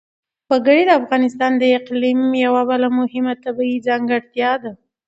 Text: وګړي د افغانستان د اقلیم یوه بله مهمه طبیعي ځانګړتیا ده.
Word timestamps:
وګړي 0.49 0.83
د 0.87 0.91
افغانستان 1.01 1.51
د 1.57 1.63
اقلیم 1.79 2.19
یوه 2.45 2.61
بله 2.69 2.87
مهمه 2.99 3.33
طبیعي 3.45 3.77
ځانګړتیا 3.87 4.51
ده. 4.63 4.71